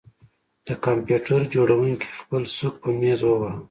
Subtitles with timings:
[0.65, 3.59] د کمپیوټر جوړونکي خپل سوک په میز وواهه